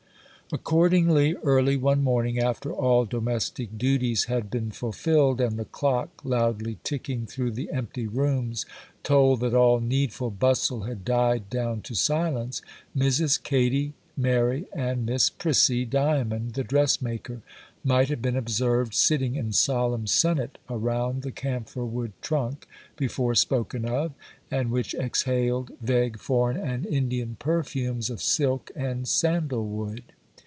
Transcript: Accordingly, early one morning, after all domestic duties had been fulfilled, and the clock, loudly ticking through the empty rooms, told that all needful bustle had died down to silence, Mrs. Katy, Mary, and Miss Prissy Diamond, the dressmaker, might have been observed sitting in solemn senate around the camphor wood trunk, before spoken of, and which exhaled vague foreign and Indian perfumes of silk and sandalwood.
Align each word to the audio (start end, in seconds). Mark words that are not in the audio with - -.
Accordingly, 0.53 1.33
early 1.45 1.77
one 1.77 2.03
morning, 2.03 2.37
after 2.37 2.73
all 2.73 3.05
domestic 3.05 3.77
duties 3.77 4.25
had 4.25 4.49
been 4.51 4.69
fulfilled, 4.71 5.39
and 5.39 5.57
the 5.57 5.63
clock, 5.63 6.09
loudly 6.25 6.77
ticking 6.83 7.25
through 7.25 7.51
the 7.51 7.71
empty 7.71 8.05
rooms, 8.05 8.65
told 9.01 9.39
that 9.39 9.53
all 9.53 9.79
needful 9.79 10.29
bustle 10.29 10.81
had 10.81 11.05
died 11.05 11.49
down 11.49 11.79
to 11.83 11.95
silence, 11.95 12.61
Mrs. 12.93 13.41
Katy, 13.41 13.93
Mary, 14.17 14.65
and 14.73 15.05
Miss 15.05 15.29
Prissy 15.29 15.85
Diamond, 15.85 16.55
the 16.55 16.65
dressmaker, 16.65 17.41
might 17.81 18.09
have 18.09 18.21
been 18.21 18.35
observed 18.35 18.93
sitting 18.93 19.35
in 19.35 19.53
solemn 19.53 20.05
senate 20.05 20.57
around 20.69 21.21
the 21.21 21.31
camphor 21.31 21.85
wood 21.85 22.11
trunk, 22.21 22.67
before 22.97 23.35
spoken 23.35 23.85
of, 23.85 24.11
and 24.51 24.69
which 24.69 24.95
exhaled 24.95 25.71
vague 25.81 26.19
foreign 26.19 26.57
and 26.57 26.85
Indian 26.87 27.37
perfumes 27.39 28.09
of 28.09 28.21
silk 28.21 28.69
and 28.75 29.07
sandalwood. 29.07 30.03